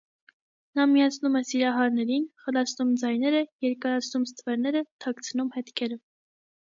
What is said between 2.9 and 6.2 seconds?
ձայները, երկարացնում ստվերները, թաքցնում հետքերը։